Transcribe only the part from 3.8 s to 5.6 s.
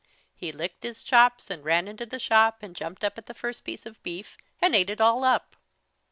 of beef and ate it all up.